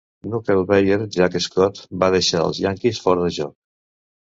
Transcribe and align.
Knuckleballer 0.29 0.97
Jack 1.17 1.37
Scott 1.47 1.83
va 2.05 2.11
deixar 2.17 2.43
als 2.47 2.65
Yankees 2.65 3.05
fora 3.07 3.29
de 3.31 3.39
joc. 3.39 3.57